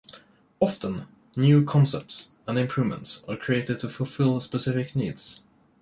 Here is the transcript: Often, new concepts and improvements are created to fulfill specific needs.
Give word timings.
Often, 0.59 1.05
new 1.35 1.63
concepts 1.63 2.31
and 2.47 2.57
improvements 2.57 3.23
are 3.29 3.37
created 3.37 3.81
to 3.81 3.89
fulfill 3.89 4.39
specific 4.39 4.95
needs. 4.95 5.43